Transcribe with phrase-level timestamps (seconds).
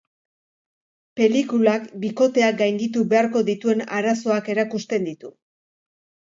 [1.19, 5.33] Pelikulak bikoteak gainditu beharko dituen arazoak erakusten ditu.